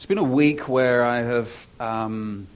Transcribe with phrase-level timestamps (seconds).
[0.00, 2.46] It's been a week where I have um,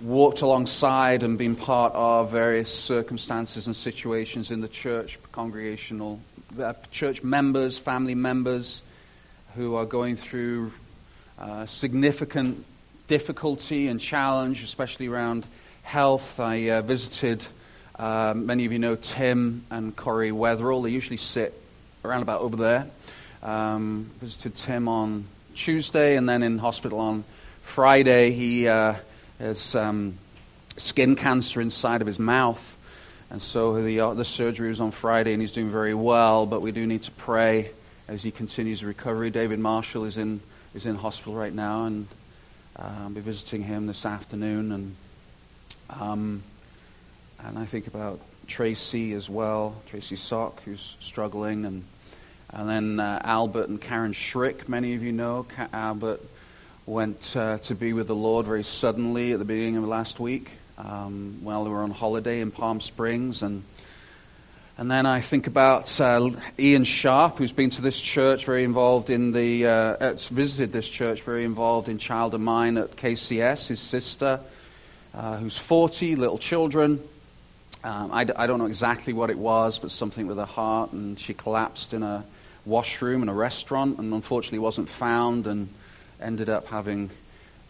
[0.00, 6.18] walked alongside and been part of various circumstances and situations in the church, congregational,
[6.60, 8.82] uh, church members, family members
[9.54, 10.72] who are going through
[11.38, 12.64] uh, significant
[13.06, 15.46] difficulty and challenge, especially around
[15.84, 16.40] health.
[16.40, 17.46] I uh, visited,
[17.96, 20.82] uh, many of you know Tim and Corey Weatherall.
[20.82, 21.54] They usually sit
[22.04, 22.88] around about over there.
[23.44, 27.24] Um, visited Tim on Tuesday and then in hospital on
[27.62, 28.32] Friday.
[28.32, 28.94] He uh,
[29.38, 30.18] has um,
[30.76, 32.76] skin cancer inside of his mouth.
[33.30, 36.60] And so the, uh, the surgery was on Friday and he's doing very well, but
[36.60, 37.70] we do need to pray
[38.08, 39.30] as he continues recovery.
[39.30, 40.40] David Marshall is in,
[40.74, 42.06] is in hospital right now and
[42.76, 44.72] I'll be visiting him this afternoon.
[44.72, 44.96] And,
[45.90, 46.42] um,
[47.44, 51.84] and I think about Tracy as well, Tracy Sock, who's struggling, and
[52.52, 55.44] and then uh, Albert and Karen Schrick, many of you know.
[55.44, 56.20] Ka- Albert
[56.84, 60.50] went uh, to be with the Lord very suddenly at the beginning of last week
[60.76, 63.42] um, while they were on holiday in Palm Springs.
[63.42, 63.62] And,
[64.76, 69.08] and then I think about uh, Ian Sharp, who's been to this church, very involved
[69.08, 73.80] in the, uh, visited this church, very involved in Child of Mine at KCS, his
[73.80, 74.40] sister,
[75.14, 77.00] uh, who's 40, little children.
[77.84, 80.92] Um, I d- I don't know exactly what it was, but something with her heart,
[80.92, 82.24] and she collapsed in a
[82.64, 85.68] washroom and a restaurant and unfortunately wasn't found and
[86.20, 87.10] ended up having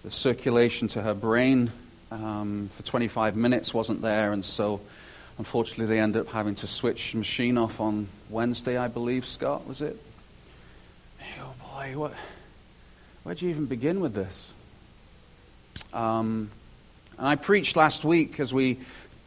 [0.04, 1.70] the circulation to her brain
[2.10, 4.80] um, for 25 minutes wasn't there, and so
[5.38, 9.24] unfortunately they ended up having to switch the machine off on Wednesday, I believe.
[9.24, 9.96] Scott, was it?
[11.40, 12.12] Oh boy, what?
[13.22, 14.50] Where'd you even begin with this?
[15.92, 16.50] Um,
[17.18, 18.78] and I preached last week as we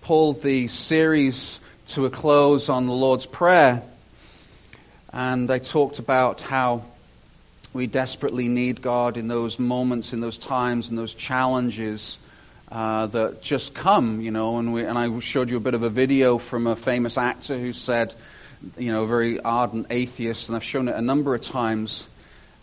[0.01, 3.81] pulled the series to a close on the Lord's Prayer
[5.15, 6.83] and I talked about how
[7.73, 12.17] we desperately need God in those moments, in those times, in those challenges
[12.69, 14.57] uh, that just come, you know.
[14.57, 17.57] And, we, and I showed you a bit of a video from a famous actor
[17.57, 18.13] who said,
[18.77, 22.09] you know, a very ardent atheist, and I've shown it a number of times.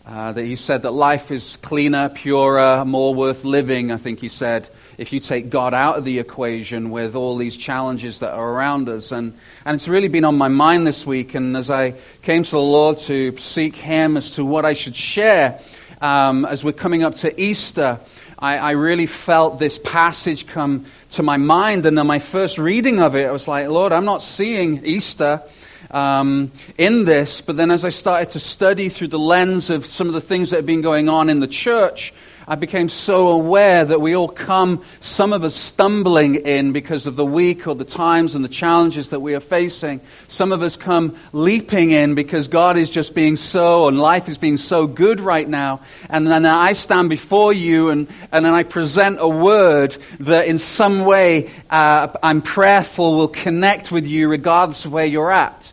[0.05, 4.27] Uh, that he said that life is cleaner, purer, more worth living, I think he
[4.27, 8.51] said, if you take God out of the equation with all these challenges that are
[8.51, 9.13] around us.
[9.13, 9.33] And,
[9.63, 11.35] and it's really been on my mind this week.
[11.35, 14.97] And as I came to the Lord to seek Him as to what I should
[14.97, 15.61] share
[16.01, 17.97] um, as we're coming up to Easter,
[18.37, 21.85] I, I really felt this passage come to my mind.
[21.85, 25.41] And on my first reading of it, I was like, Lord, I'm not seeing Easter
[25.93, 27.39] um, in this.
[27.39, 30.49] But then as I started to study through the lens of some of the things
[30.49, 32.13] that have been going on in the church,
[32.45, 37.15] I became so aware that we all come, some of us stumbling in because of
[37.15, 40.01] the week or the times and the challenges that we are facing.
[40.27, 44.37] Some of us come leaping in because God is just being so, and life is
[44.37, 45.79] being so good right now.
[46.09, 50.57] And then I stand before you and, and then I present a word that in
[50.57, 55.72] some way uh, I'm prayerful will connect with you regardless of where you're at.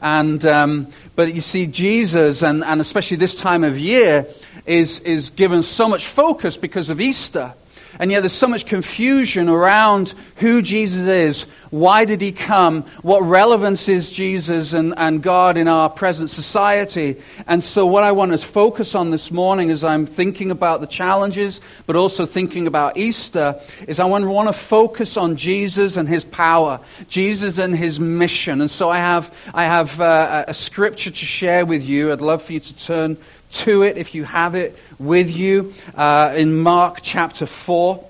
[0.00, 4.26] And, um, but you see, Jesus, and, and especially this time of year,
[4.66, 7.54] is, is given so much focus because of Easter.
[7.98, 11.46] And yet there's so much confusion around who Jesus is.
[11.70, 12.82] Why did he come?
[13.02, 17.16] What relevance is Jesus and, and God in our present society?
[17.46, 20.86] And so, what I want to focus on this morning as I'm thinking about the
[20.86, 26.24] challenges, but also thinking about Easter, is I want, to focus on Jesus and his
[26.24, 28.60] power, Jesus and his mission.
[28.60, 32.12] And so, I have, I have uh, a scripture to share with you.
[32.12, 33.18] I'd love for you to turn
[33.50, 38.04] to it if you have it with you uh, in Mark chapter 4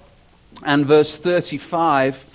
[0.65, 2.27] and verse 35.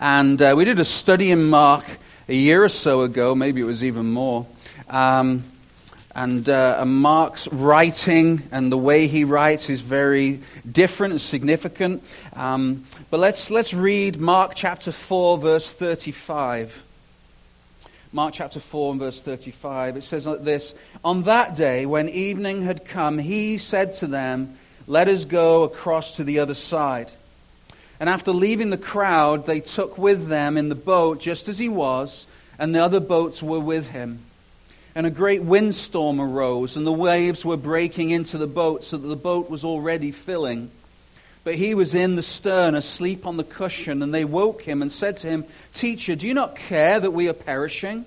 [0.00, 1.84] And uh, we did a study in Mark
[2.28, 4.46] a year or so ago, maybe it was even more.
[4.88, 5.44] Um,
[6.14, 10.40] and uh, Mark's writing and the way he writes is very
[10.70, 12.02] different and significant.
[12.34, 16.82] Um, but let's, let's read Mark chapter 4, verse 35.
[18.14, 19.96] Mark chapter 4 and verse 35.
[19.96, 24.58] It says like this On that day, when evening had come, he said to them,
[24.86, 27.10] Let us go across to the other side.
[27.98, 31.70] And after leaving the crowd, they took with them in the boat just as he
[31.70, 32.26] was,
[32.58, 34.18] and the other boats were with him.
[34.94, 39.08] And a great windstorm arose, and the waves were breaking into the boat, so that
[39.08, 40.70] the boat was already filling.
[41.44, 44.92] But he was in the stern, asleep on the cushion, and they woke him and
[44.92, 48.04] said to him, Teacher, do you not care that we are perishing?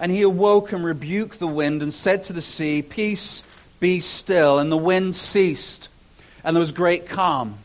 [0.00, 3.44] And he awoke and rebuked the wind and said to the sea, Peace,
[3.78, 4.58] be still.
[4.58, 5.88] And the wind ceased,
[6.42, 7.58] and there was great calm.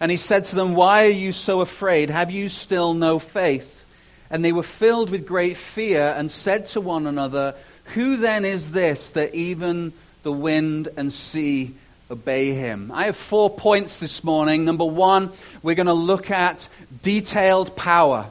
[0.00, 2.08] And he said to them, Why are you so afraid?
[2.08, 3.84] Have you still no faith?
[4.30, 7.54] And they were filled with great fear and said to one another,
[7.94, 9.92] Who then is this that even
[10.22, 11.74] the wind and sea
[12.10, 12.90] obey him.
[12.92, 14.64] I have four points this morning.
[14.64, 15.30] Number one,
[15.62, 16.68] we're going to look at
[17.02, 18.30] detailed power.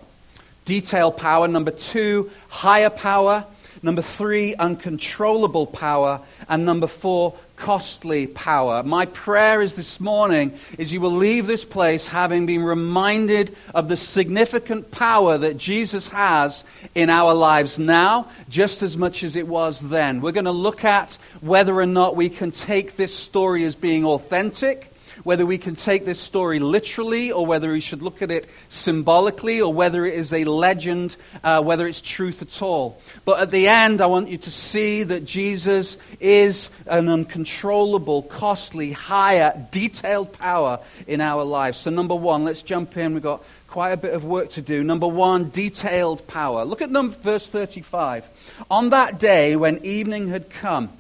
[0.66, 1.48] Detailed power.
[1.48, 3.46] Number two, higher power.
[3.82, 6.22] Number three, uncontrollable power.
[6.50, 8.84] And number four, costly power.
[8.84, 13.88] My prayer is this morning is you will leave this place having been reminded of
[13.88, 16.64] the significant power that Jesus has
[16.96, 20.22] in our lives now, just as much as it was then.
[20.22, 24.06] We're going to look at whether or not we can take this story as being
[24.06, 24.92] authentic
[25.26, 29.60] whether we can take this story literally or whether we should look at it symbolically
[29.60, 33.02] or whether it is a legend, uh, whether it's truth at all.
[33.26, 38.92] But at the end, I want you to see that Jesus is an uncontrollable, costly,
[38.92, 41.80] higher, detailed power in our lives.
[41.80, 43.16] So, number one, let's jump in.
[43.16, 44.84] We've got quite a bit of work to do.
[44.84, 46.66] Number one, detailed power.
[46.66, 48.26] Look at number, verse 35.
[48.70, 50.92] On that day when evening had come,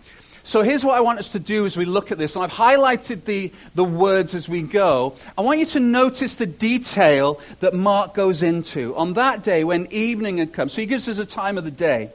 [0.46, 2.36] so here's what I want us to do as we look at this.
[2.36, 5.16] And I've highlighted the, the words as we go.
[5.36, 8.96] I want you to notice the detail that Mark goes into.
[8.96, 11.72] On that day, when evening had come, so he gives us a time of the
[11.72, 12.12] day.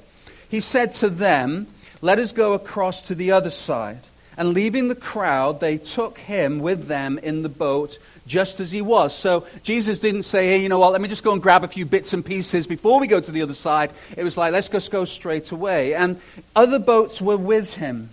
[0.49, 1.67] He said to them,
[2.03, 3.99] Let us go across to the other side.
[4.37, 7.99] And leaving the crowd, they took him with them in the boat
[8.29, 9.13] just as he was.
[9.13, 11.69] So Jesus didn't say, hey, you know what, let me just go and grab a
[11.69, 13.91] few bits and pieces before we go to the other side.
[14.17, 15.95] It was like, let's just go straight away.
[15.95, 16.21] And
[16.55, 18.09] other boats were with him.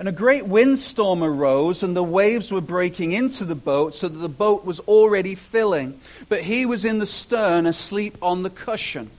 [0.00, 4.16] And a great windstorm arose, and the waves were breaking into the boat, so that
[4.16, 6.00] the boat was already filling.
[6.30, 9.10] But he was in the stern, asleep on the cushion.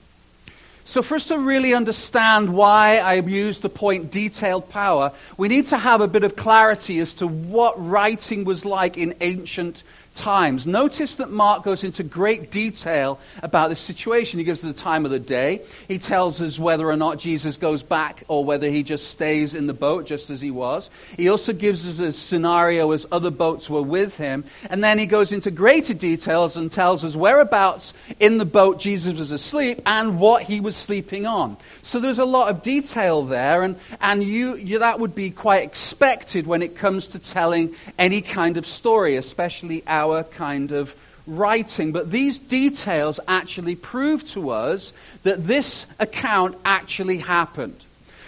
[0.84, 5.68] So, for us to really understand why I used the point detailed power, we need
[5.68, 10.66] to have a bit of clarity as to what writing was like in ancient times.
[10.66, 14.38] Notice that Mark goes into great detail about this situation.
[14.38, 15.62] He gives us the time of the day.
[15.88, 19.66] He tells us whether or not Jesus goes back or whether he just stays in
[19.66, 20.90] the boat just as he was.
[21.16, 24.44] He also gives us a scenario as other boats were with him.
[24.68, 29.14] And then he goes into greater details and tells us whereabouts in the boat Jesus
[29.14, 31.56] was asleep and what he was sleeping on.
[31.82, 35.64] So there's a lot of detail there, and, and you, you, that would be quite
[35.64, 40.94] expected when it comes to telling any kind of story, especially our our kind of
[41.26, 41.92] writing.
[41.92, 47.84] But these details actually prove to us that this account actually happened.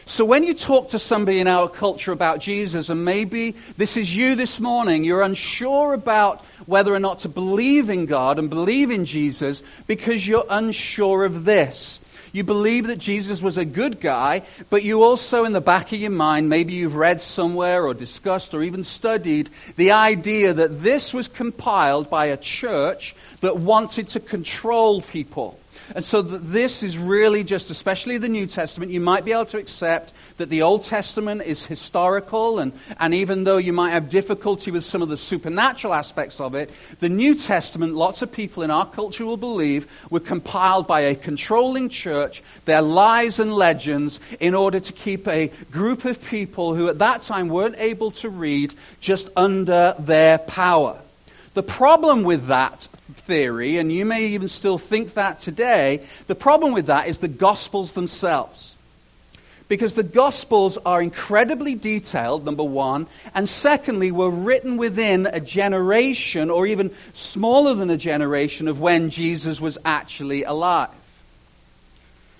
[0.07, 4.15] So when you talk to somebody in our culture about Jesus, and maybe this is
[4.15, 8.91] you this morning, you're unsure about whether or not to believe in God and believe
[8.91, 12.01] in Jesus because you're unsure of this.
[12.35, 16.01] You believe that Jesus was a good guy, but you also, in the back of
[16.01, 21.15] your mind, maybe you've read somewhere or discussed or even studied the idea that this
[21.15, 25.61] was compiled by a church that wanted to control people.
[25.95, 29.59] And so this is really just, especially the New Testament, you might be able to
[29.59, 34.73] accept that the Old Testament is historical, and, and even though you might have difficulty
[34.73, 38.73] with some of the supernatural aspects of it, the New Testament, lots of people in
[38.73, 44.57] our culture will believe, were compiled by a controlling church, their lies and legends, in
[44.57, 48.75] order to keep a group of people who at that time weren't able to read
[49.01, 50.99] just under their power.
[51.55, 56.73] The problem with that theory, and you may even still think that today, the problem
[56.73, 58.75] with that is the Gospels themselves.
[59.69, 66.51] Because the Gospels are incredibly detailed, number one, and secondly, were written within a generation,
[66.51, 70.91] or even smaller than a generation, of when Jesus was actually alive.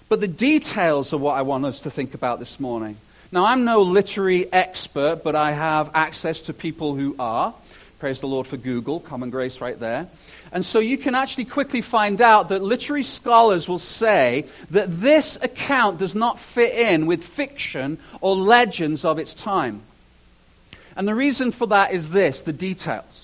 [0.09, 2.97] But the details are what I want us to think about this morning.
[3.33, 7.55] Now, I'm no literary expert, but I have access to people who are.
[7.99, 10.09] Praise the Lord for Google, common grace right there.
[10.55, 15.37] And so you can actually quickly find out that literary scholars will say that this
[15.43, 19.83] account does not fit in with fiction or legends of its time.
[20.95, 23.24] And the reason for that is this the details.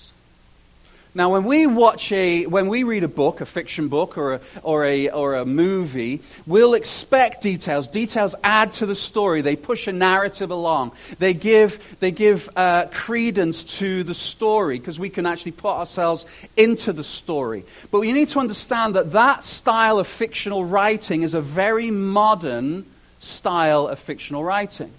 [1.13, 4.41] Now, when we watch a, when we read a book, a fiction book or a,
[4.63, 7.89] or a, or a movie, we'll expect details.
[7.89, 9.41] Details add to the story.
[9.41, 10.93] They push a narrative along.
[11.19, 16.25] They give, they give uh, credence to the story because we can actually put ourselves
[16.55, 17.65] into the story.
[17.91, 22.85] But you need to understand that that style of fictional writing is a very modern
[23.19, 24.93] style of fictional writing.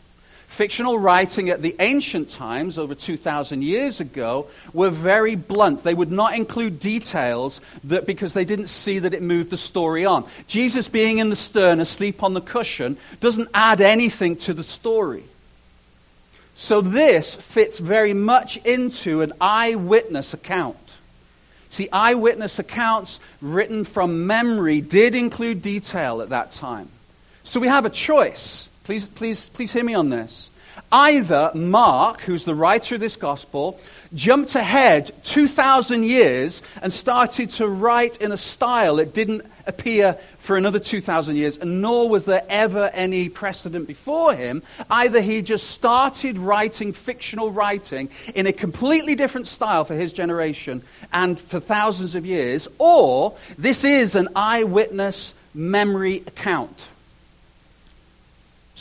[0.52, 5.82] Fictional writing at the ancient times, over 2,000 years ago, were very blunt.
[5.82, 10.04] They would not include details that, because they didn't see that it moved the story
[10.04, 10.28] on.
[10.48, 15.24] Jesus being in the stern, asleep on the cushion, doesn't add anything to the story.
[16.54, 20.98] So this fits very much into an eyewitness account.
[21.70, 26.90] See, eyewitness accounts written from memory did include detail at that time.
[27.42, 28.68] So we have a choice.
[28.84, 30.50] Please, please, please hear me on this.
[30.90, 33.78] Either Mark, who's the writer of this gospel,
[34.14, 40.56] jumped ahead 2,000 years and started to write in a style that didn't appear for
[40.56, 44.62] another 2,000 years, and nor was there ever any precedent before him.
[44.90, 50.82] Either he just started writing fictional writing in a completely different style for his generation
[51.12, 56.86] and for thousands of years, or this is an eyewitness memory account.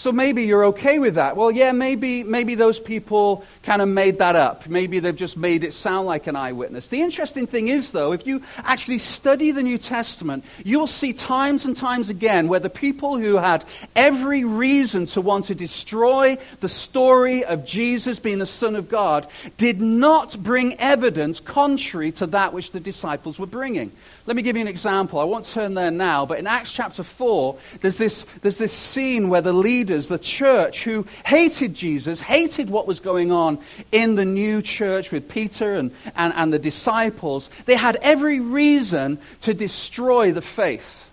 [0.01, 1.37] So maybe you're okay with that.
[1.37, 4.67] Well, yeah, maybe, maybe those people kind of made that up.
[4.67, 6.87] Maybe they've just made it sound like an eyewitness.
[6.87, 11.65] The interesting thing is, though, if you actually study the New Testament, you'll see times
[11.65, 13.63] and times again where the people who had
[13.95, 19.27] every reason to want to destroy the story of Jesus being the Son of God
[19.57, 23.91] did not bring evidence contrary to that which the disciples were bringing.
[24.27, 25.19] Let me give you an example.
[25.19, 29.29] I won't turn there now, but in Acts chapter 4, there's this, there's this scene
[29.29, 33.59] where the leaders, the church, who hated Jesus, hated what was going on
[33.91, 39.17] in the new church with Peter and, and, and the disciples, they had every reason
[39.41, 41.10] to destroy the faith.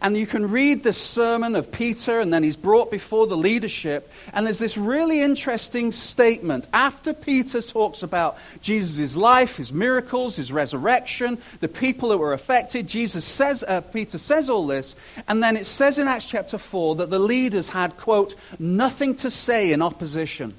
[0.00, 4.10] And you can read the sermon of Peter, and then he's brought before the leadership.
[4.32, 6.66] And there's this really interesting statement.
[6.72, 12.86] After Peter talks about Jesus' life, his miracles, his resurrection, the people that were affected,
[12.88, 14.94] Jesus says, uh, Peter says all this.
[15.28, 19.30] And then it says in Acts chapter 4 that the leaders had, quote, nothing to
[19.30, 20.54] say in opposition.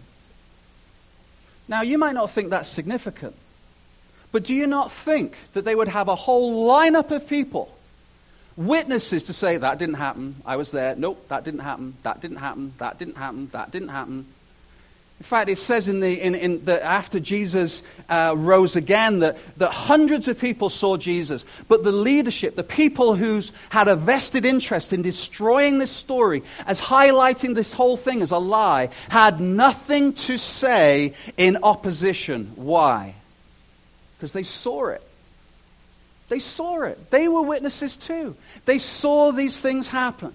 [1.67, 3.35] Now, you might not think that's significant.
[4.31, 7.73] But do you not think that they would have a whole lineup of people
[8.55, 12.38] witnesses to say that didn't happen, I was there, nope, that didn't happen, that didn't
[12.38, 14.25] happen, that didn't happen, that didn't happen.
[15.19, 19.38] In fact, it says in the, in, in the, after Jesus uh, rose again that,
[19.57, 24.43] that hundreds of people saw Jesus, but the leadership, the people who had a vested
[24.43, 30.12] interest in destroying this story, as highlighting this whole thing as a lie, had nothing
[30.13, 32.51] to say in opposition.
[32.55, 33.15] Why?
[34.17, 35.01] Because they saw it.
[36.30, 37.12] They saw it.
[37.12, 38.36] They were witnesses too.
[38.65, 40.34] They saw these things happen.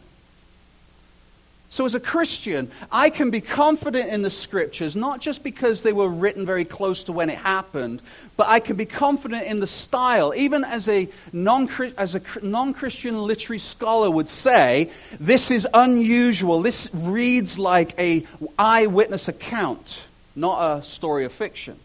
[1.70, 5.92] So, as a Christian, I can be confident in the scriptures, not just because they
[5.92, 8.00] were written very close to when it happened,
[8.38, 10.32] but I can be confident in the style.
[10.34, 14.90] Even as a non Christian literary scholar would say,
[15.20, 16.62] this is unusual.
[16.62, 18.26] This reads like a
[18.58, 20.04] eyewitness account,
[20.34, 21.78] not a story of fiction.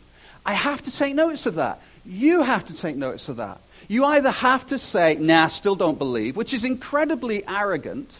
[0.46, 1.82] I have to take notice of that.
[2.06, 3.60] You have to take notice of that.
[3.88, 8.16] You either have to say, nah, still don't believe, which is incredibly arrogant,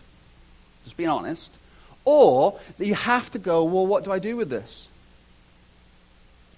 [0.84, 1.52] just being honest,
[2.06, 4.88] or you have to go, well, what do I do with this?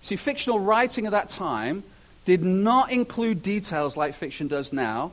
[0.01, 1.83] See, fictional writing at that time
[2.25, 5.11] did not include details like fiction does now.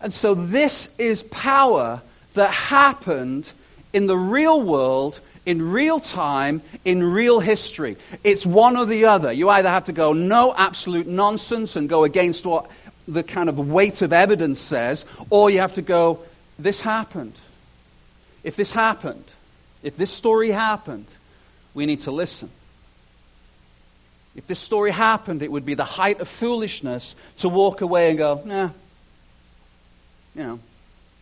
[0.00, 2.00] And so this is power
[2.34, 3.50] that happened
[3.92, 7.96] in the real world, in real time, in real history.
[8.22, 9.32] It's one or the other.
[9.32, 12.70] You either have to go, no, absolute nonsense, and go against what
[13.12, 16.20] the kind of weight of evidence says, or you have to go,
[16.58, 17.34] this happened.
[18.44, 19.24] If this happened,
[19.82, 21.06] if this story happened,
[21.74, 22.50] we need to listen.
[24.36, 28.18] If this story happened, it would be the height of foolishness to walk away and
[28.18, 28.70] go, nah,
[30.34, 30.60] you know,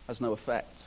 [0.07, 0.77] has no effect.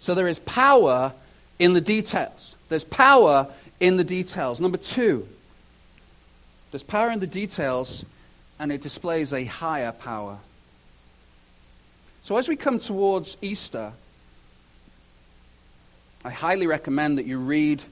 [0.00, 1.12] So there is power
[1.58, 2.56] in the details.
[2.68, 3.46] There's power
[3.78, 4.60] in the details.
[4.60, 5.26] Number two,
[6.70, 8.04] there's power in the details
[8.58, 10.38] and it displays a higher power.
[12.24, 13.92] So as we come towards Easter,
[16.24, 17.84] I highly recommend that you read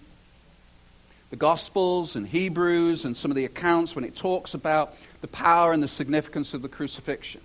[1.30, 5.72] the Gospels and Hebrews and some of the accounts when it talks about the power
[5.72, 7.40] and the significance of the crucifixion.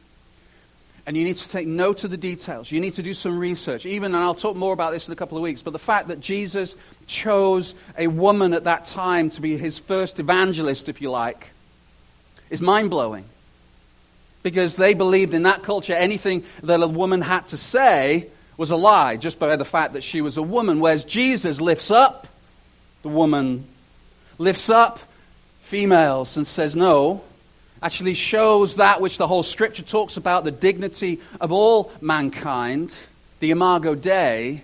[1.05, 2.71] And you need to take note of the details.
[2.71, 3.85] You need to do some research.
[3.85, 6.07] Even, and I'll talk more about this in a couple of weeks, but the fact
[6.09, 6.75] that Jesus
[7.07, 11.47] chose a woman at that time to be his first evangelist, if you like,
[12.49, 13.25] is mind blowing.
[14.41, 18.27] Because they believed in that culture anything that a woman had to say
[18.57, 20.79] was a lie just by the fact that she was a woman.
[20.79, 22.27] Whereas Jesus lifts up
[23.01, 23.65] the woman,
[24.37, 24.99] lifts up
[25.61, 27.21] females and says, no,
[27.81, 32.93] actually shows that which the whole scripture talks about the dignity of all mankind,
[33.39, 34.61] the imago Dei,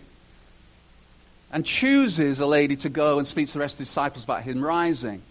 [1.52, 4.44] and chooses a lady to go and speak to the rest of the disciples about
[4.44, 5.22] him rising.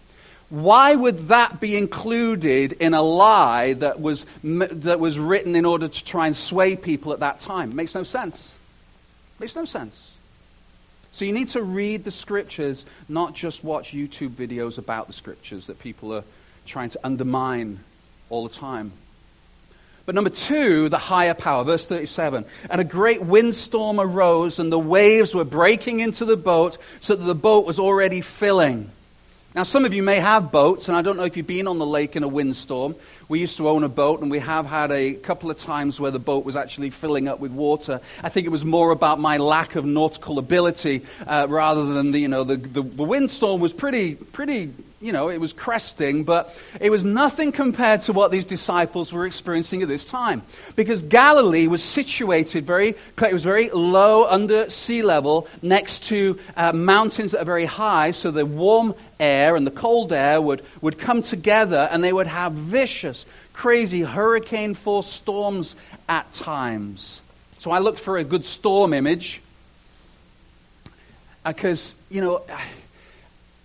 [0.55, 5.89] Why would that be included in a lie that was, that was written in order
[5.89, 7.73] to try and sway people at that time?
[7.73, 8.55] It makes no sense.
[9.35, 10.13] It makes no sense.
[11.11, 15.67] So you need to read the scriptures, not just watch YouTube videos about the scriptures
[15.67, 16.23] that people are
[16.67, 17.81] trying to undermine
[18.31, 18.93] all the time.
[20.07, 21.65] But number two, the higher power.
[21.65, 22.45] Verse 37.
[22.71, 27.25] And a great windstorm arose, and the waves were breaking into the boat, so that
[27.25, 28.93] the boat was already filling.
[29.55, 31.79] Now, some of you may have boats, and I don't know if you've been on
[31.79, 32.97] the lake in a windstorm.
[33.29, 36.11] We used to own a boat, and we have had a couple of times where
[36.11, 38.01] the boat was actually filling up with water.
[38.23, 42.19] I think it was more about my lack of nautical ability uh, rather than the,
[42.19, 44.73] you know, the, the, the windstorm was pretty, pretty
[45.05, 49.27] you know, it was cresting, but it was nothing compared to what these disciples were
[49.27, 50.41] experiencing at this time.
[50.77, 52.89] Because Galilee was situated very,
[53.21, 58.13] it was very low under sea level next to uh, mountains that are very high,
[58.13, 62.27] so the warm air and the cold air would, would come together and they would
[62.27, 63.14] have vicious,
[63.53, 65.77] crazy hurricane force storms
[66.09, 67.21] at times.
[67.59, 69.41] So I looked for a good storm image
[71.45, 72.43] because, uh, you know,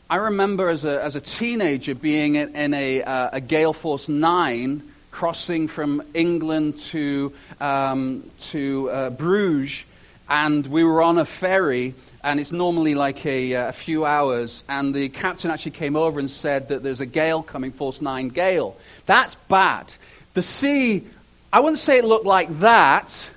[0.10, 4.10] I remember as a, as a teenager being in, in a, uh, a, Gale Force
[4.10, 9.84] 9 crossing from England to, um, to uh, Bruges,
[10.27, 14.63] and we were on a ferry, and it's normally like a, uh, a, few hours,
[14.68, 18.29] and the captain actually came over and said that there's a gale coming, Force 9
[18.29, 18.77] gale.
[19.09, 19.91] That's bad.
[20.35, 21.03] The sea,
[21.51, 23.31] I wouldn't say it looked like that,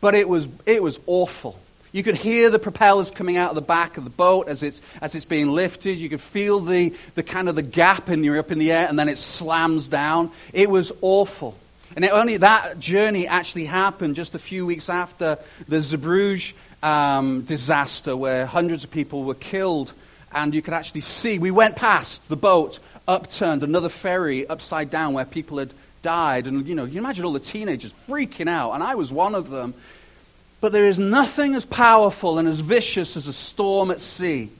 [0.00, 1.60] but it was, it was awful.
[1.92, 4.80] You could hear the propellers coming out of the back of the boat as it's,
[5.02, 5.98] as it's being lifted.
[5.98, 8.88] You could feel the, the kind of the gap and you're up in the air
[8.88, 10.30] and then it slams down.
[10.54, 11.54] It was awful.
[11.94, 15.36] And it only that journey actually happened just a few weeks after
[15.68, 19.92] the Zeebrugge um, disaster where hundreds of people were killed.
[20.32, 25.14] And you could actually see, we went past the boat, upturned, another ferry upside down
[25.14, 26.46] where people had died.
[26.46, 28.72] And, you know, you imagine all the teenagers freaking out.
[28.72, 29.74] And I was one of them.
[30.60, 34.50] But there is nothing as powerful and as vicious as a storm at sea.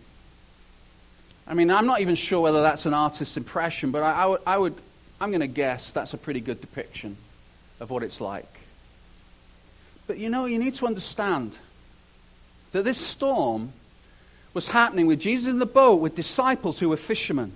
[1.47, 4.41] I mean, I'm not even sure whether that's an artist's impression, but I, I would,
[4.47, 4.75] I would,
[5.21, 7.17] I'm going to guess that's a pretty good depiction
[7.81, 8.47] of what it's like.
[10.07, 11.57] But you know, you need to understand
[12.73, 13.73] that this storm
[14.55, 17.53] was happening with Jesus in the boat with disciples who were fishermen.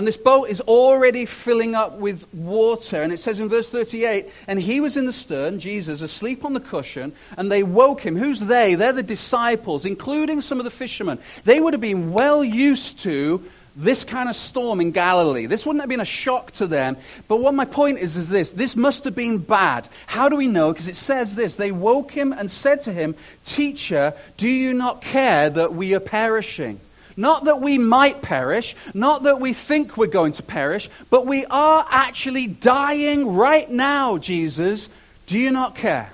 [0.00, 3.02] And this boat is already filling up with water.
[3.02, 6.54] And it says in verse 38 And he was in the stern, Jesus, asleep on
[6.54, 8.16] the cushion, and they woke him.
[8.16, 8.76] Who's they?
[8.76, 11.18] They're the disciples, including some of the fishermen.
[11.44, 13.44] They would have been well used to
[13.76, 15.44] this kind of storm in Galilee.
[15.44, 16.96] This wouldn't have been a shock to them.
[17.28, 19.86] But what my point is, is this this must have been bad.
[20.06, 20.72] How do we know?
[20.72, 25.02] Because it says this They woke him and said to him, Teacher, do you not
[25.02, 26.80] care that we are perishing?
[27.20, 31.44] Not that we might perish, not that we think we're going to perish, but we
[31.44, 34.88] are actually dying right now, Jesus.
[35.26, 36.10] Do you not care?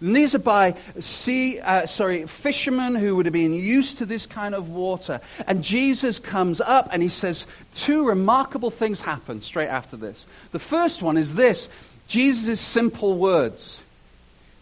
[0.00, 4.26] And these are by sea, uh, sorry, fishermen who would have been used to this
[4.26, 5.20] kind of water.
[5.46, 10.24] And Jesus comes up and he says two remarkable things happen straight after this.
[10.52, 11.68] The first one is this
[12.06, 13.82] Jesus' simple words.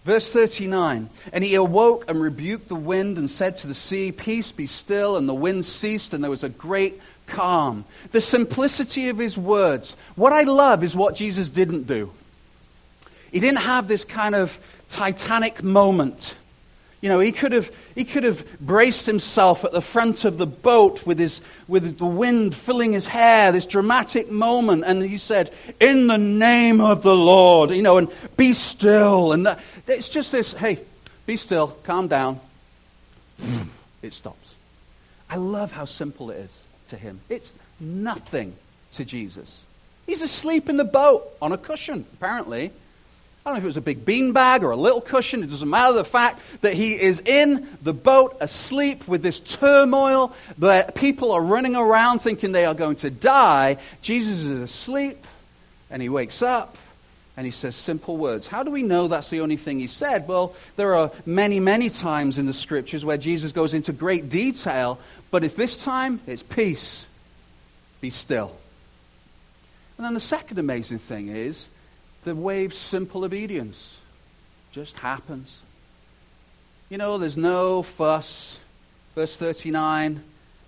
[0.05, 4.53] Verse 39 And he awoke and rebuked the wind and said to the sea, Peace
[4.53, 5.17] be still.
[5.17, 7.85] And the wind ceased, and there was a great calm.
[8.11, 9.97] The simplicity of his words.
[10.17, 12.11] What I love is what Jesus didn't do.
[13.31, 16.35] He didn't have this kind of titanic moment.
[17.03, 20.47] You know, he could have, he could have braced himself at the front of the
[20.47, 25.53] boat with, his, with the wind filling his hair, this dramatic moment, and he said,
[25.81, 29.33] In the name of the Lord, you know, and be still.
[29.33, 30.79] And that, it's just this hey,
[31.27, 32.41] be still, calm down.
[34.03, 34.57] It stops.
[35.31, 37.21] I love how simple it is to him.
[37.29, 38.53] It's nothing
[38.95, 39.63] to Jesus.
[40.07, 42.73] He's asleep in the boat on a cushion, apparently.
[43.45, 45.43] I don't know if it was a big beanbag or a little cushion.
[45.43, 45.95] It doesn't matter.
[45.95, 51.43] The fact that he is in the boat asleep with this turmoil, that people are
[51.43, 53.79] running around thinking they are going to die.
[54.01, 55.27] Jesus is asleep
[55.91, 56.77] and he wakes up
[57.37, 58.47] and he says simple words.
[58.47, 60.29] How do we know that's the only thing he said?
[60.29, 65.01] Well, there are many, many times in the scriptures where Jesus goes into great detail,
[65.33, 67.07] but if this time it's peace,
[68.01, 68.55] be still.
[69.99, 71.69] And then the second amazing thing is
[72.25, 73.99] the wave's simple obedience
[74.73, 75.61] just happens.
[76.89, 78.59] You know, there's no fuss.
[79.15, 80.23] Verse 39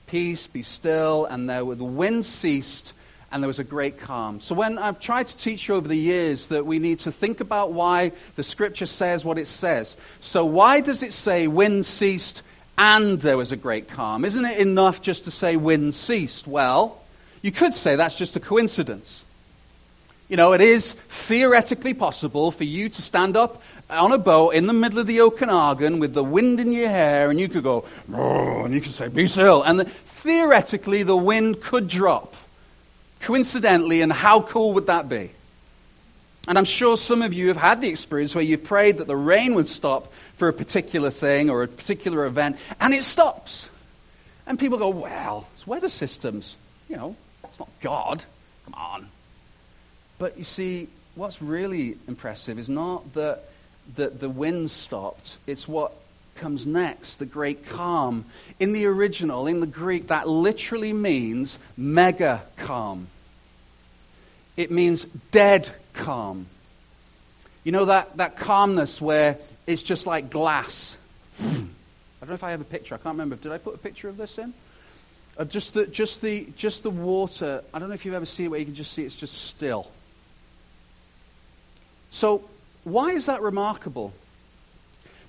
[0.06, 1.24] Peace, be still.
[1.24, 2.92] And there, the wind ceased,
[3.32, 4.40] and there was a great calm.
[4.40, 7.40] So, when I've tried to teach you over the years that we need to think
[7.40, 9.96] about why the scripture says what it says.
[10.20, 12.42] So, why does it say wind ceased
[12.76, 14.24] and there was a great calm?
[14.24, 16.46] Isn't it enough just to say wind ceased?
[16.46, 17.00] Well,
[17.40, 19.23] you could say that's just a coincidence.
[20.28, 24.66] You know, it is theoretically possible for you to stand up on a boat in
[24.66, 27.84] the middle of the Okanagan with the wind in your hair, and you could go,
[28.12, 29.62] oh, and you could say, be still.
[29.62, 32.36] And the, theoretically, the wind could drop.
[33.20, 35.30] Coincidentally, and how cool would that be?
[36.46, 39.16] And I'm sure some of you have had the experience where you've prayed that the
[39.16, 43.68] rain would stop for a particular thing or a particular event, and it stops.
[44.46, 46.56] And people go, well, it's weather systems.
[46.88, 48.24] You know, it's not God.
[48.66, 49.08] Come on.
[50.24, 53.40] But you see, what's really impressive is not that,
[53.96, 55.92] that the wind stopped, it's what
[56.36, 58.24] comes next, the great calm.
[58.58, 63.08] In the original, in the Greek, that literally means mega calm.
[64.56, 66.46] It means dead calm.
[67.62, 70.96] You know that, that calmness where it's just like glass.
[71.38, 72.94] I don't know if I have a picture.
[72.94, 73.36] I can't remember.
[73.36, 74.54] Did I put a picture of this in?
[75.36, 77.62] Uh, just, the, just, the, just the water.
[77.74, 79.34] I don't know if you've ever seen it where you can just see it's just
[79.34, 79.86] still.
[82.14, 82.44] So,
[82.84, 84.12] why is that remarkable?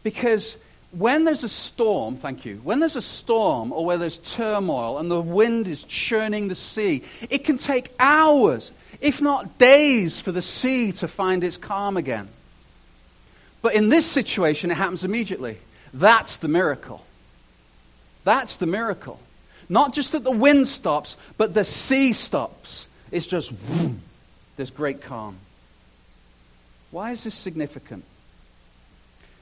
[0.04, 0.56] Because
[0.92, 5.10] when there's a storm, thank you, when there's a storm or where there's turmoil and
[5.10, 8.72] the wind is churning the sea, it can take hours,
[9.02, 12.28] if not days, for the sea to find its calm again.
[13.64, 15.58] But in this situation, it happens immediately.
[15.92, 17.04] That's the miracle.
[18.26, 19.20] That's the miracle.
[19.70, 22.86] Not just that the wind stops, but the sea stops.
[23.12, 24.04] It's just, whoom,
[24.56, 25.38] there's great calm.
[26.92, 28.04] Why is this significant?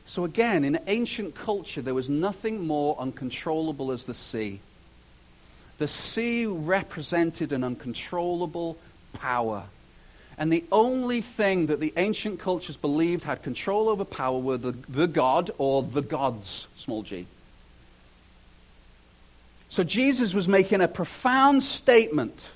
[0.05, 4.59] So, again, in ancient culture, there was nothing more uncontrollable as the sea.
[5.77, 8.77] The sea represented an uncontrollable
[9.13, 9.63] power.
[10.37, 14.71] And the only thing that the ancient cultures believed had control over power were the,
[14.71, 17.27] the god or the gods, small g.
[19.69, 22.49] So Jesus was making a profound statement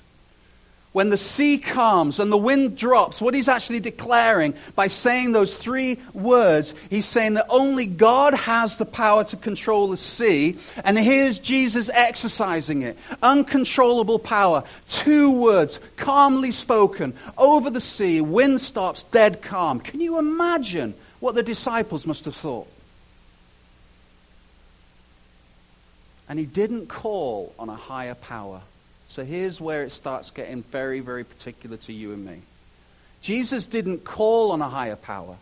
[0.98, 5.54] when the sea calms and the wind drops, what he's actually declaring by saying those
[5.54, 10.98] three words, he's saying that only God has the power to control the sea, and
[10.98, 12.98] here's Jesus exercising it.
[13.22, 14.64] Uncontrollable power.
[14.88, 19.78] Two words, calmly spoken, over the sea, wind stops, dead calm.
[19.78, 22.66] Can you imagine what the disciples must have thought?
[26.28, 28.62] And he didn't call on a higher power.
[29.08, 32.42] So here's where it starts getting very, very particular to you and me.
[33.22, 35.36] Jesus didn't call on a higher power.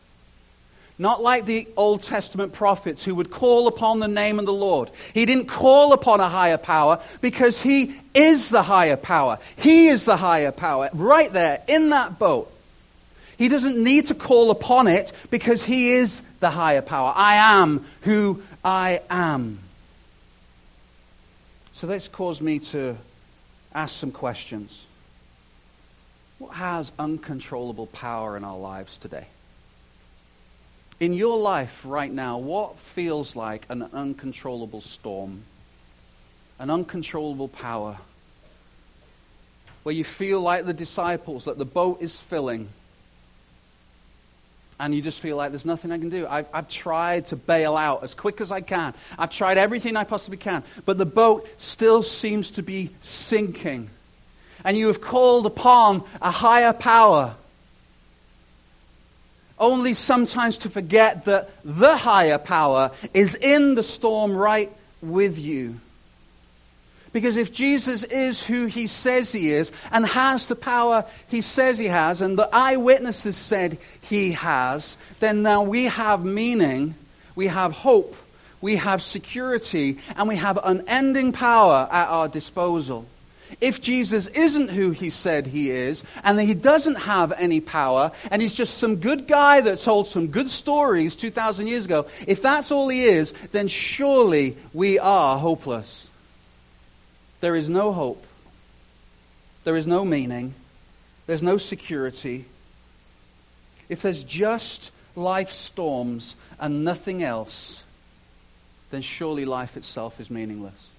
[0.99, 4.91] Not like the Old Testament prophets who would call upon the name of the Lord.
[5.13, 9.39] He didn't call upon a higher power because he is the higher power.
[9.57, 12.51] He is the higher power right there in that boat.
[13.37, 17.13] He doesn't need to call upon it because he is the higher power.
[17.15, 19.59] I am who I am.
[21.75, 22.97] So this caused me to
[23.77, 24.87] ask some questions.
[26.39, 29.27] What has uncontrollable power in our lives today?
[30.99, 35.43] In your life right now, what feels like an uncontrollable storm?
[36.59, 37.99] An uncontrollable power?
[39.83, 42.71] Where you feel like the disciples, that the boat is filling,
[44.79, 46.27] and you just feel like there's nothing I can do.
[46.27, 48.93] I've, I've, tried to bail out as quick as I can.
[49.19, 50.63] I've tried everything I possibly can.
[50.85, 53.89] But the boat still seems to be sinking.
[54.65, 57.35] And you have called upon a higher power.
[59.59, 65.81] Only sometimes to forget that the higher power is in the storm right with you.
[67.17, 71.79] Because if Jesus is who he says he is and has the power he says
[71.79, 76.95] he has, and the eyewitnesses said he has, then now we have meaning,
[77.35, 78.15] we have hope,
[78.61, 83.07] we have security, and we have unending power at our disposal.
[83.63, 88.43] If Jesus isn't who he said he is, and he doesn't have any power, and
[88.43, 92.71] he's just some good guy that told some good stories 2,000 years ago, if that's
[92.71, 96.06] all he is, then surely we are hopeless.
[97.41, 98.27] There is no hope.
[99.65, 100.55] There is no meaning.
[101.27, 102.45] There's no security.
[103.89, 107.83] If there's just life storms and nothing else,
[108.91, 110.91] then surely life itself is meaningless.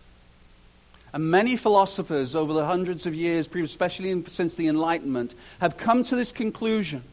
[1.13, 6.15] And many philosophers over the hundreds of years, especially since the Enlightenment, have come to
[6.15, 7.03] this conclusion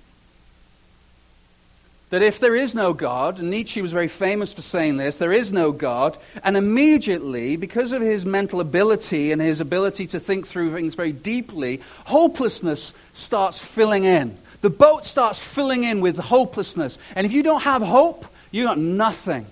[2.14, 5.32] that if there is no God, and Nietzsche was very famous for saying this, there
[5.32, 10.46] is no God, and immediately, because of his mental ability and his ability to think
[10.46, 14.38] through things very deeply, hopelessness starts filling in.
[14.60, 16.98] The boat starts filling in with hopelessness.
[17.16, 19.46] And if you don't have hope, you got nothing.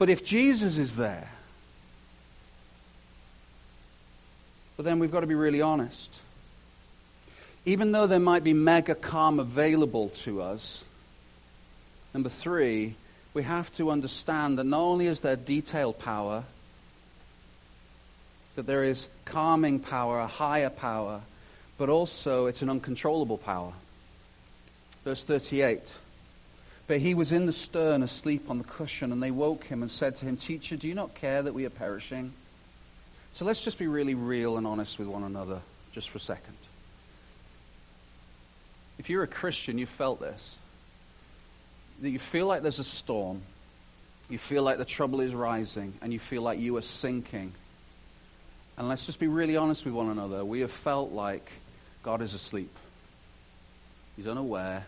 [0.00, 1.30] But if Jesus is there,
[4.76, 6.12] but then we've got to be really honest
[7.70, 10.82] even though there might be mega calm available to us,
[12.12, 12.96] number three,
[13.32, 16.42] we have to understand that not only is there detailed power,
[18.56, 21.20] that there is calming power, a higher power,
[21.78, 23.72] but also it's an uncontrollable power.
[25.04, 25.80] Verse 38.
[26.88, 29.90] But he was in the stern, asleep on the cushion, and they woke him and
[29.90, 32.32] said to him, Teacher, do you not care that we are perishing?
[33.34, 35.60] So let's just be really real and honest with one another
[35.92, 36.56] just for a second.
[39.00, 40.58] If you're a Christian, you've felt this.
[42.02, 43.40] That you feel like there's a storm,
[44.28, 47.54] you feel like the trouble is rising, and you feel like you are sinking.
[48.76, 50.44] And let's just be really honest with one another.
[50.44, 51.50] We have felt like
[52.02, 52.68] God is asleep.
[54.16, 54.84] He's unaware.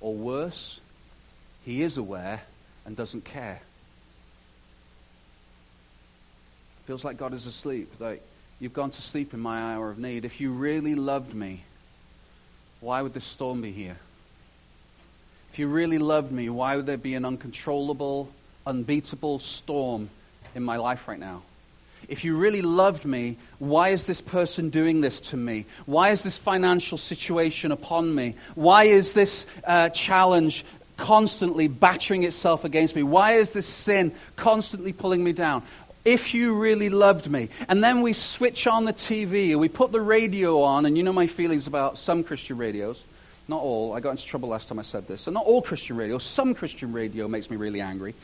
[0.00, 0.80] Or worse,
[1.64, 2.42] he is aware
[2.84, 3.60] and doesn't care.
[6.86, 7.92] Feels like God is asleep.
[8.00, 8.22] Like
[8.58, 10.24] you've gone to sleep in my hour of need.
[10.24, 11.62] If you really loved me,
[12.84, 13.96] why would this storm be here?
[15.50, 18.30] If you really loved me, why would there be an uncontrollable,
[18.66, 20.10] unbeatable storm
[20.54, 21.42] in my life right now?
[22.08, 25.64] If you really loved me, why is this person doing this to me?
[25.86, 28.34] Why is this financial situation upon me?
[28.54, 30.66] Why is this uh, challenge
[30.98, 33.02] constantly battering itself against me?
[33.02, 35.62] Why is this sin constantly pulling me down?
[36.04, 37.48] If you really loved me.
[37.68, 41.02] And then we switch on the TV and we put the radio on, and you
[41.02, 43.02] know my feelings about some Christian radios.
[43.46, 43.92] Not all.
[43.92, 45.22] I got into trouble last time I said this.
[45.22, 46.16] So not all Christian radio.
[46.16, 48.14] Some Christian radio makes me really angry.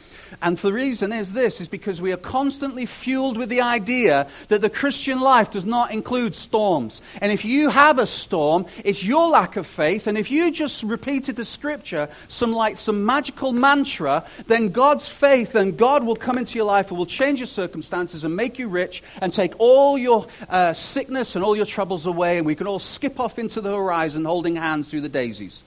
[0.41, 4.63] And the reason is this, is because we are constantly fueled with the idea that
[4.63, 7.03] the Christian life does not include storms.
[7.21, 10.07] And if you have a storm, it's your lack of faith.
[10.07, 15.55] And if you just repeated the scripture, some like some magical mantra, then God's faith
[15.55, 18.69] and God will come into your life and will change your circumstances and make you
[18.69, 22.39] rich and take all your uh, sickness and all your troubles away.
[22.39, 25.63] And we can all skip off into the horizon holding hands through the daisies.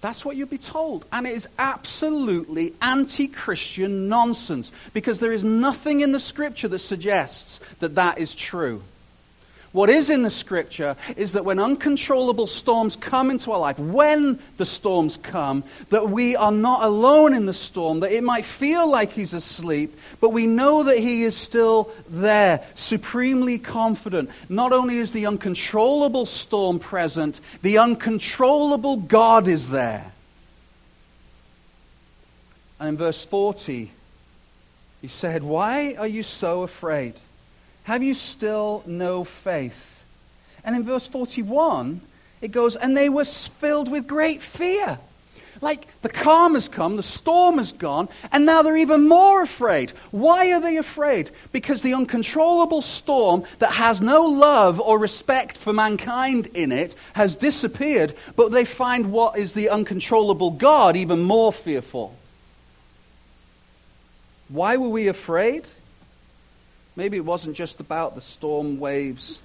[0.00, 1.04] That's what you'd be told.
[1.10, 6.78] And it is absolutely anti Christian nonsense because there is nothing in the scripture that
[6.78, 8.82] suggests that that is true.
[9.76, 14.38] What is in the scripture is that when uncontrollable storms come into our life, when
[14.56, 18.90] the storms come, that we are not alone in the storm, that it might feel
[18.90, 24.30] like he's asleep, but we know that he is still there, supremely confident.
[24.48, 30.10] Not only is the uncontrollable storm present, the uncontrollable God is there.
[32.80, 33.90] And in verse 40,
[35.02, 37.12] he said, Why are you so afraid?
[37.86, 40.04] Have you still no faith?
[40.64, 42.00] And in verse 41,
[42.40, 44.98] it goes, And they were filled with great fear.
[45.60, 49.90] Like the calm has come, the storm has gone, and now they're even more afraid.
[50.10, 51.30] Why are they afraid?
[51.52, 57.36] Because the uncontrollable storm that has no love or respect for mankind in it has
[57.36, 62.16] disappeared, but they find what is the uncontrollable God even more fearful.
[64.48, 65.68] Why were we afraid?
[66.96, 69.40] Maybe it wasn't just about the storm waves.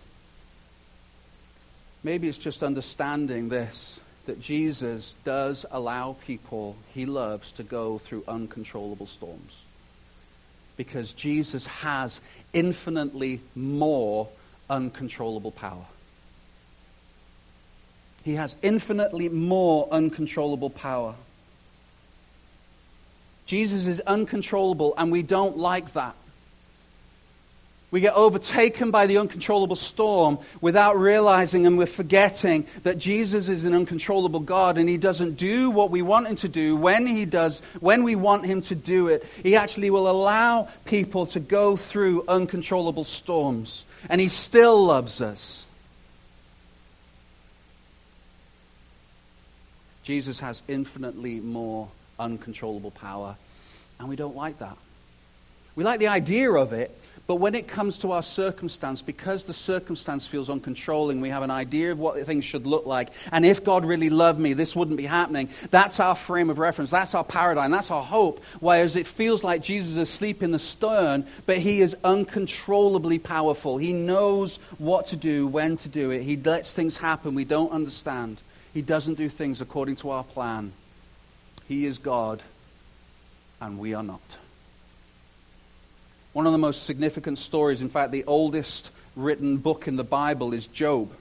[2.04, 8.24] Maybe it's just understanding this that Jesus does allow people he loves to go through
[8.28, 9.64] uncontrollable storms.
[10.78, 12.22] Because Jesus has
[12.54, 14.30] infinitely more
[14.70, 15.86] uncontrollable power.
[18.24, 21.16] He has infinitely more uncontrollable power.
[23.48, 26.16] Jesus is uncontrollable, and we don't like that.
[27.92, 33.66] We get overtaken by the uncontrollable storm without realizing and we're forgetting that Jesus is
[33.66, 37.26] an uncontrollable God and he doesn't do what we want him to do when he
[37.26, 39.26] does, when we want him to do it.
[39.44, 45.66] He actually will allow people to go through uncontrollable storms and he still loves us.
[50.04, 53.36] Jesus has infinitely more uncontrollable power
[54.00, 54.78] and we don't like that.
[55.76, 59.54] We like the idea of it, but when it comes to our circumstance, because the
[59.54, 63.10] circumstance feels uncontrolling, we have an idea of what things should look like.
[63.32, 65.50] And if God really loved me, this wouldn't be happening.
[65.70, 66.92] That's our frame of reference.
[66.92, 67.72] That's our paradigm.
[67.72, 68.44] That's our hope.
[68.60, 73.78] Whereas it feels like Jesus is asleep in the stern, but he is uncontrollably powerful.
[73.78, 76.24] He knows what to do, when to do it.
[76.24, 78.42] He lets things happen we don't understand.
[78.74, 80.74] He doesn't do things according to our plan.
[81.68, 82.42] He is God,
[83.60, 84.41] and we are not.
[86.34, 90.54] One of the most significant stories, in fact, the oldest written book in the Bible
[90.54, 91.12] is Job.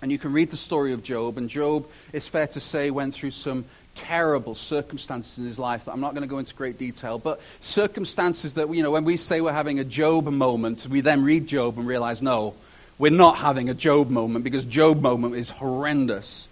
[0.00, 3.14] And you can read the story of Job, and Job, it's fair to say, went
[3.14, 6.78] through some terrible circumstances in his life that I'm not going to go into great
[6.78, 11.00] detail, but circumstances that, you know, when we say we're having a Job moment, we
[11.00, 12.54] then read Job and realize, no,
[12.98, 16.46] we're not having a Job moment because Job moment is horrendous.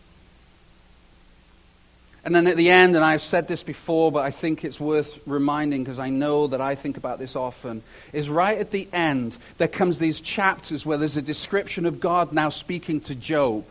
[2.25, 5.19] And then at the end, and I've said this before, but I think it's worth
[5.27, 7.83] reminding because I know that I think about this often,
[8.15, 12.33] is right at the end, there comes these chapters where there's a description of God
[12.33, 13.67] now speaking to Job.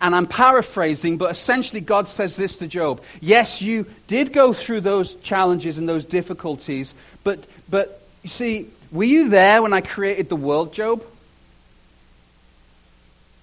[0.00, 3.02] And I'm paraphrasing, but essentially God says this to Job.
[3.20, 9.04] Yes, you did go through those challenges and those difficulties, but, but you see, were
[9.04, 11.04] you there when I created the world, Job?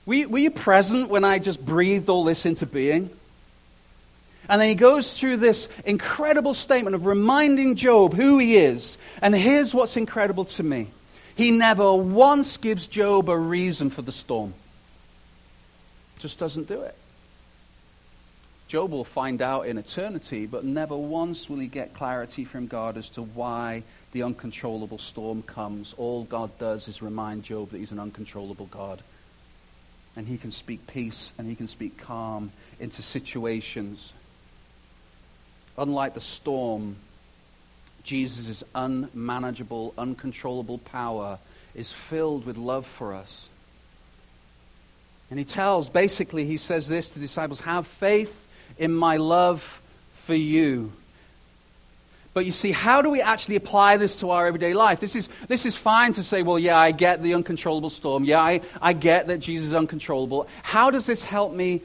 [0.07, 3.11] Were you, were you present when I just breathed all this into being?
[4.49, 8.97] And then he goes through this incredible statement of reminding Job who he is.
[9.21, 10.87] And here's what's incredible to me
[11.35, 14.53] he never once gives Job a reason for the storm,
[16.19, 16.95] just doesn't do it.
[18.67, 22.95] Job will find out in eternity, but never once will he get clarity from God
[22.95, 25.93] as to why the uncontrollable storm comes.
[25.97, 29.01] All God does is remind Job that he's an uncontrollable God.
[30.15, 34.13] And he can speak peace and he can speak calm into situations
[35.77, 36.95] Unlike the storm,
[38.03, 41.39] Jesus' unmanageable, uncontrollable power
[41.75, 43.49] is filled with love for us.
[45.29, 49.81] And he tells, basically, he says this to the disciples have faith in my love
[50.13, 50.91] for you.
[52.33, 54.99] But you see, how do we actually apply this to our everyday life?
[54.99, 58.23] This is, this is fine to say, well, yeah, I get the uncontrollable storm.
[58.23, 60.47] Yeah, I, I get that Jesus is uncontrollable.
[60.63, 61.81] How does this help me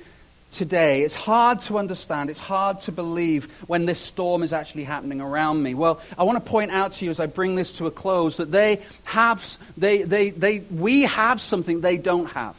[0.50, 5.20] today, it's hard to understand, it's hard to believe when this storm is actually happening
[5.20, 5.74] around me.
[5.74, 8.38] Well, I want to point out to you as I bring this to a close
[8.38, 12.56] that they have, they, they, they, we have something they don't have.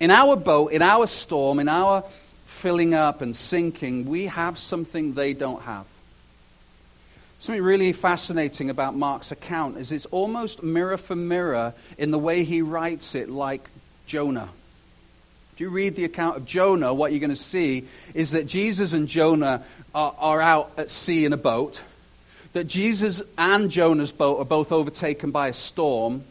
[0.00, 2.04] In our boat, in our storm, in our
[2.46, 5.86] filling up and sinking, we have something they don't have.
[7.40, 12.42] Something really fascinating about Mark's account is it's almost mirror for mirror in the way
[12.42, 13.68] he writes it, like
[14.06, 14.48] Jonah.
[15.54, 18.92] If you read the account of Jonah, what you're going to see is that Jesus
[18.92, 19.62] and Jonah
[19.94, 21.80] are, are out at sea in a boat,
[22.54, 26.24] that Jesus and Jonah's boat are both overtaken by a storm.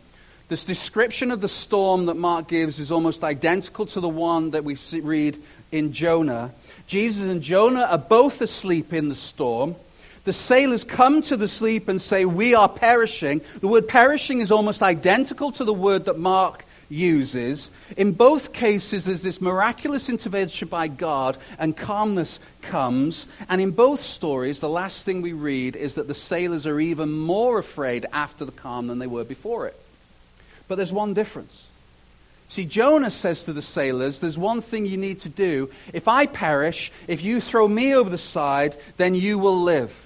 [0.50, 4.66] This description of the storm that Mark gives is almost identical to the one that
[4.66, 6.52] we see, read in Jonah.
[6.88, 9.78] Jesus and Jonah are both asleep in the storm.
[10.26, 13.40] The sailors come to the sleep and say, We are perishing.
[13.62, 17.69] The word perishing is almost identical to the word that Mark uses.
[17.98, 23.28] In both cases, there's this miraculous intervention by God, and calmness comes.
[23.50, 27.12] And in both stories, the last thing we read is that the sailors are even
[27.12, 29.80] more afraid after the calm than they were before it.
[30.67, 31.67] But there's one difference.
[32.50, 35.72] See, Jonah says to the sailors, There's one thing you need to do.
[35.91, 40.03] If I perish, if you throw me over the side, then you will live.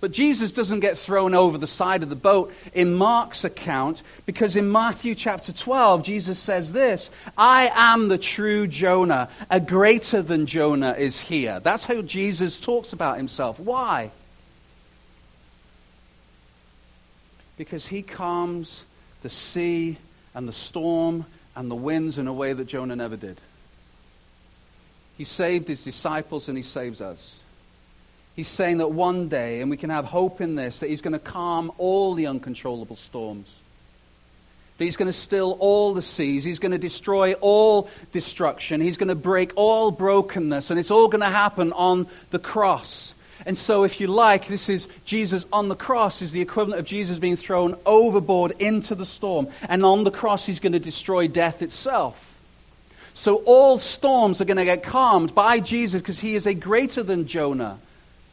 [0.00, 4.54] But Jesus doesn't get thrown over the side of the boat in Mark's account because
[4.54, 9.28] in Matthew chapter 12, Jesus says this I am the true Jonah.
[9.50, 11.58] A greater than Jonah is here.
[11.58, 13.58] That's how Jesus talks about himself.
[13.58, 14.12] Why?
[17.56, 18.84] Because he calms
[19.22, 19.98] the sea
[20.32, 23.40] and the storm and the winds in a way that Jonah never did.
[25.16, 27.37] He saved his disciples and he saves us.
[28.38, 31.12] He's saying that one day, and we can have hope in this, that he's going
[31.12, 33.52] to calm all the uncontrollable storms.
[34.76, 36.44] That he's going to still all the seas.
[36.44, 38.80] He's going to destroy all destruction.
[38.80, 40.70] He's going to break all brokenness.
[40.70, 43.12] And it's all going to happen on the cross.
[43.44, 46.86] And so, if you like, this is Jesus on the cross, is the equivalent of
[46.86, 49.48] Jesus being thrown overboard into the storm.
[49.68, 52.38] And on the cross, he's going to destroy death itself.
[53.14, 57.02] So, all storms are going to get calmed by Jesus because he is a greater
[57.02, 57.80] than Jonah.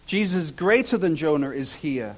[0.06, 2.16] Jesus, greater than Jonah, is here.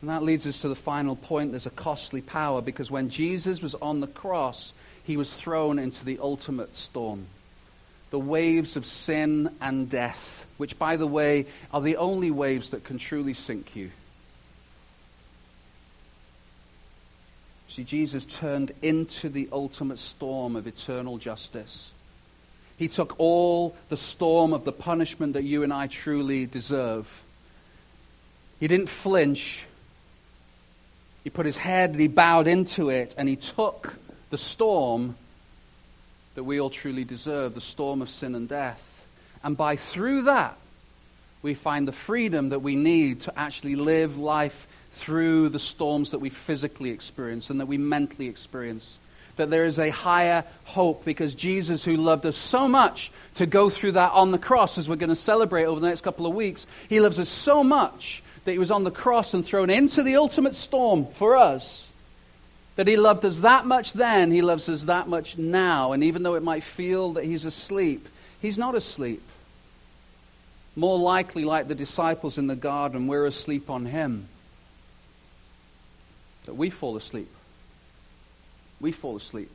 [0.00, 1.52] And that leads us to the final point.
[1.52, 4.72] There's a costly power because when Jesus was on the cross,
[5.04, 7.26] he was thrown into the ultimate storm.
[8.10, 12.84] The waves of sin and death, which, by the way, are the only waves that
[12.84, 13.90] can truly sink you.
[17.68, 21.92] See, Jesus turned into the ultimate storm of eternal justice.
[22.82, 27.06] He took all the storm of the punishment that you and I truly deserve.
[28.58, 29.64] He didn't flinch.
[31.22, 33.94] He put his head and he bowed into it and he took
[34.30, 35.14] the storm
[36.34, 39.06] that we all truly deserve, the storm of sin and death.
[39.44, 40.58] And by through that,
[41.40, 46.18] we find the freedom that we need to actually live life through the storms that
[46.18, 48.98] we physically experience and that we mentally experience
[49.36, 53.70] that there is a higher hope because Jesus, who loved us so much to go
[53.70, 56.34] through that on the cross, as we're going to celebrate over the next couple of
[56.34, 60.02] weeks, he loves us so much that he was on the cross and thrown into
[60.02, 61.88] the ultimate storm for us.
[62.76, 65.92] That he loved us that much then, he loves us that much now.
[65.92, 68.08] And even though it might feel that he's asleep,
[68.40, 69.22] he's not asleep.
[70.74, 74.26] More likely, like the disciples in the garden, we're asleep on him.
[76.46, 77.28] That we fall asleep.
[78.82, 79.48] We fall asleep.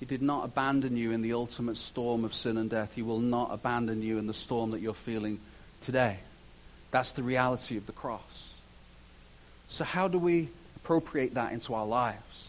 [0.00, 2.94] He did not abandon you in the ultimate storm of sin and death.
[2.94, 5.38] He will not abandon you in the storm that you're feeling
[5.82, 6.16] today.
[6.90, 8.54] That's the reality of the cross.
[9.68, 12.48] So, how do we appropriate that into our lives?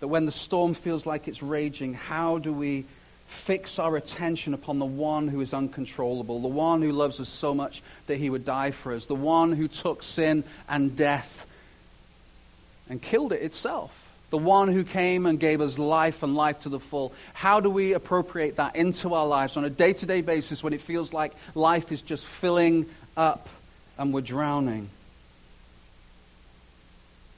[0.00, 2.86] That when the storm feels like it's raging, how do we
[3.26, 7.52] fix our attention upon the one who is uncontrollable, the one who loves us so
[7.54, 11.45] much that he would die for us, the one who took sin and death
[12.88, 13.92] and killed it itself,
[14.30, 17.12] the one who came and gave us life and life to the full?
[17.34, 20.72] How do we appropriate that into our lives on a day to day basis when
[20.72, 23.48] it feels like life is just filling up
[23.98, 24.88] and we're drowning?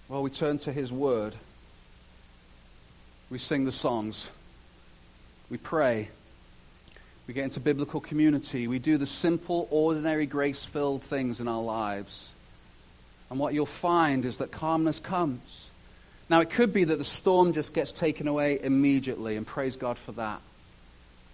[0.08, 1.36] Well, we turn to His Word.
[3.30, 4.30] We sing the songs.
[5.50, 6.08] We pray.
[7.26, 8.66] We get into biblical community.
[8.66, 12.32] We do the simple, ordinary, grace filled things in our lives.
[13.30, 15.66] And what you'll find is that calmness comes.
[16.30, 19.98] Now, it could be that the storm just gets taken away immediately, and praise God
[19.98, 20.40] for that.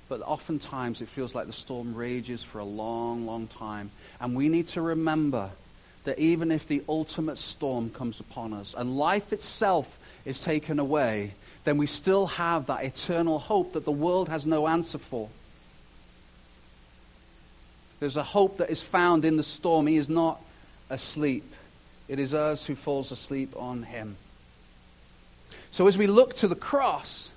[0.08, 3.90] But oftentimes it feels like the storm rages for a long, long time.
[4.20, 5.50] And we need to remember
[6.04, 11.32] that even if the ultimate storm comes upon us and life itself is taken away,
[11.64, 15.30] then we still have that eternal hope that the world has no answer for.
[18.00, 19.86] There's a hope that is found in the storm.
[19.86, 20.38] He is not
[20.90, 21.53] asleep.
[22.08, 24.16] It is us who falls asleep on him.
[25.70, 27.30] So as we look to the cross,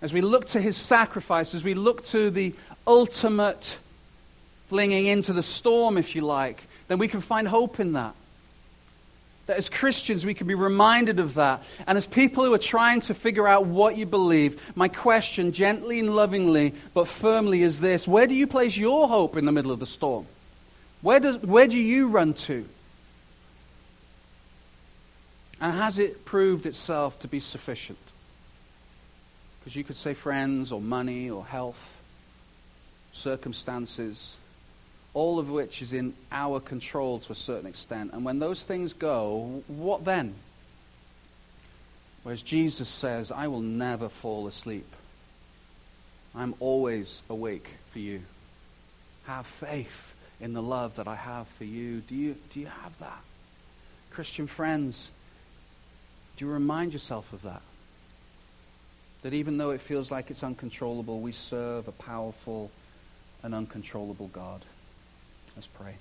[0.00, 2.54] as we look to his sacrifice, as we look to the
[2.86, 3.78] ultimate
[4.68, 8.14] flinging into the storm, if you like, then we can find hope in that.
[9.46, 11.62] That as Christians, we can be reminded of that.
[11.86, 16.00] And as people who are trying to figure out what you believe, my question, gently
[16.00, 19.72] and lovingly, but firmly, is this Where do you place your hope in the middle
[19.72, 20.26] of the storm?
[21.02, 22.66] Where, does, where do you run to?
[25.60, 27.98] And has it proved itself to be sufficient?
[29.60, 32.00] Because you could say friends or money or health,
[33.12, 34.36] circumstances
[35.14, 38.12] all of which is in our control to a certain extent.
[38.12, 40.34] And when those things go, what then?
[42.22, 44.86] Whereas Jesus says, I will never fall asleep.
[46.34, 48.20] I'm always awake for you.
[49.26, 52.00] Have faith in the love that I have for you.
[52.00, 53.20] Do you, do you have that?
[54.10, 55.10] Christian friends,
[56.36, 57.62] do you remind yourself of that?
[59.22, 62.70] That even though it feels like it's uncontrollable, we serve a powerful
[63.42, 64.62] and uncontrollable God.
[65.56, 65.94] Let's pray.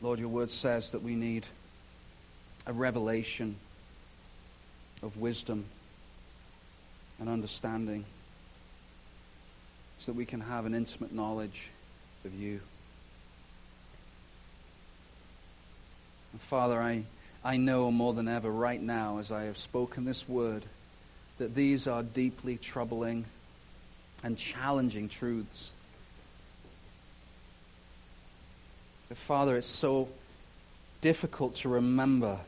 [0.00, 1.46] Lord, your word says that we need
[2.66, 3.56] a revelation
[5.02, 5.64] of wisdom
[7.18, 8.04] and understanding
[9.98, 11.68] so that we can have an intimate knowledge
[12.24, 12.60] of you.
[16.32, 17.04] And Father, I
[17.44, 20.64] I know more than ever right now, as I have spoken this word,
[21.38, 23.24] that these are deeply troubling
[24.22, 25.72] and challenging truths.
[29.08, 30.08] But Father, it's so
[31.00, 32.38] difficult to remember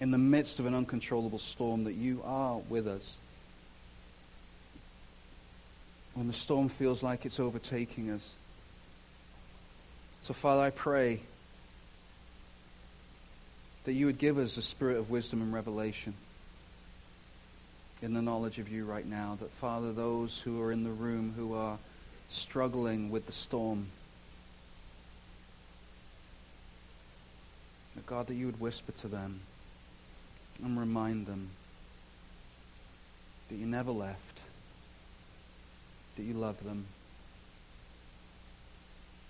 [0.00, 3.16] in the midst of an uncontrollable storm that you are with us.
[6.14, 8.34] When the storm feels like it's overtaking us.
[10.22, 11.20] So, Father, I pray
[13.84, 16.14] that you would give us a spirit of wisdom and revelation
[18.02, 19.36] in the knowledge of you right now.
[19.40, 21.78] That, Father, those who are in the room who are
[22.28, 23.86] struggling with the storm,
[27.94, 29.40] that, God, that you would whisper to them
[30.62, 31.50] and remind them
[33.48, 34.40] that you never left,
[36.16, 36.86] that you love them,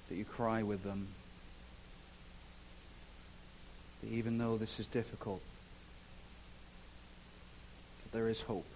[0.09, 1.09] that you cry with them
[4.01, 5.41] that even though this is difficult,
[8.03, 8.67] that there is hope.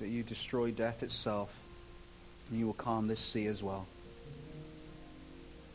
[0.00, 1.54] That you destroy death itself,
[2.50, 3.86] and you will calm this sea as well.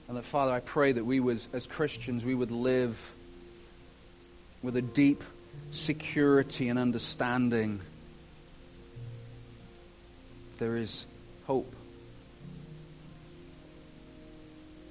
[0.08, 2.98] And that, Father, I pray that we as Christians, we would live
[4.64, 5.24] with a deep
[5.72, 7.80] security and understanding.
[10.60, 11.06] There is
[11.46, 11.74] hope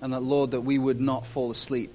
[0.00, 1.94] and that, Lord, that we would not fall asleep.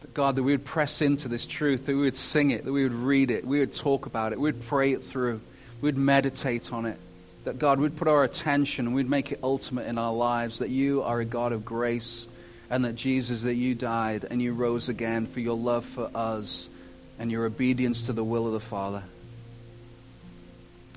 [0.00, 2.72] That God, that we would press into this truth, that we would sing it, that
[2.72, 5.40] we would read it, we would talk about it, we would pray it through,
[5.80, 6.98] we would meditate on it.
[7.44, 10.70] That God, we'd put our attention and we'd make it ultimate in our lives, that
[10.70, 12.26] you are a God of grace,
[12.72, 16.70] and that Jesus, that you died and you rose again for your love for us
[17.18, 19.02] and your obedience to the will of the Father.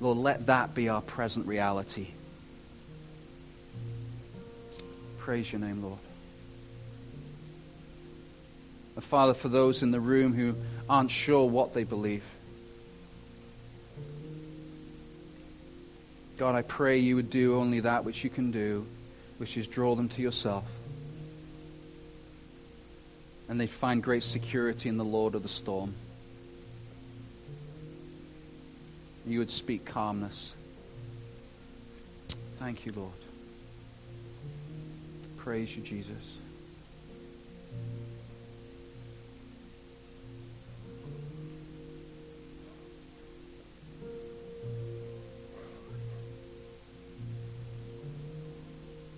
[0.00, 2.06] Lord, let that be our present reality.
[5.18, 5.98] Praise your name, Lord.
[8.94, 10.54] And Father, for those in the room who
[10.88, 12.24] aren't sure what they believe,
[16.38, 18.86] God, I pray you would do only that which you can do,
[19.36, 20.64] which is draw them to yourself.
[23.48, 25.94] And they find great security in the Lord of the storm.
[29.26, 30.52] You would speak calmness.
[32.58, 33.12] Thank you, Lord.
[35.36, 36.38] Praise you, Jesus.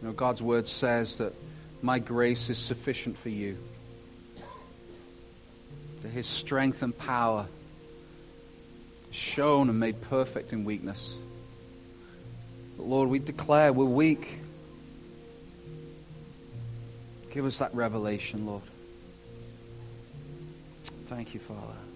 [0.00, 1.32] You know, God's word says that
[1.82, 3.56] my grace is sufficient for you.
[6.02, 7.46] That his strength and power
[9.10, 11.16] is shown and made perfect in weakness.
[12.76, 14.38] But Lord, we declare we're weak.
[17.32, 18.62] Give us that revelation, Lord.
[21.06, 21.87] Thank you, Father.